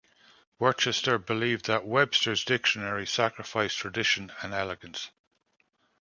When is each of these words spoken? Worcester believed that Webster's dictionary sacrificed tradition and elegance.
Worcester 0.57 1.19
believed 1.19 1.65
that 1.65 1.85
Webster's 1.85 2.43
dictionary 2.43 3.05
sacrificed 3.05 3.77
tradition 3.77 4.31
and 4.41 4.51
elegance. 4.51 5.11